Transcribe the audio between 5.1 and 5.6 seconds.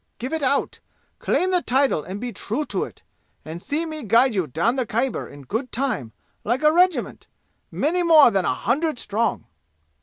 in